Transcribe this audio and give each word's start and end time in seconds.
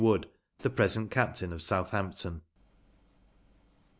Wood, 0.03 0.27
the 0.63 0.71
present 0.71 1.11
captain 1.11 1.53
of 1.53 1.61
Southampton. 1.61 2.41